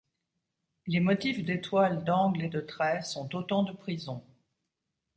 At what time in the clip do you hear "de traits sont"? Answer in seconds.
2.49-3.35